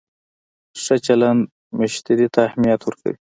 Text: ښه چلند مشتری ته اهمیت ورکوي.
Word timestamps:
ښه 0.81 0.95
چلند 1.05 1.41
مشتری 1.77 2.27
ته 2.33 2.39
اهمیت 2.47 2.79
ورکوي. 2.83 3.15